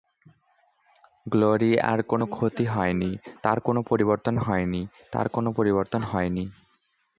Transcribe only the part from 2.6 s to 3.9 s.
হয়নি, তার কোনো